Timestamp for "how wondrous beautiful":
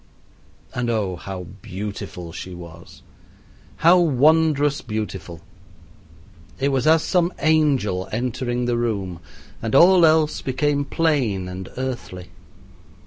3.77-5.41